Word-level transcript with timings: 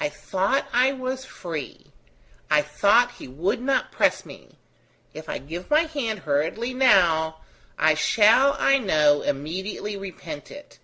I 0.00 0.08
thought 0.08 0.66
I 0.72 0.90
was 0.90 1.24
free; 1.24 1.92
I 2.50 2.62
thought 2.62 3.12
he 3.20 3.28
would 3.28 3.60
not 3.62 3.92
press 3.92 4.26
me. 4.26 4.56
If 5.14 5.28
I 5.28 5.38
give 5.38 5.70
my 5.70 5.82
hand 5.84 6.18
hurriedly 6.26 6.74
now, 6.74 7.42
I 7.78 7.94
shall, 7.94 8.56
I 8.58 8.78
know, 8.78 9.22
immediately 9.22 9.96
repent 9.96 10.50
it. 10.50 10.80